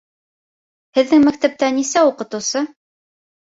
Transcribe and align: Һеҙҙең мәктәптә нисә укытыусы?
Һеҙҙең 0.99 1.21
мәктәптә 1.25 1.69
нисә 1.77 2.03
укытыусы? 2.13 2.65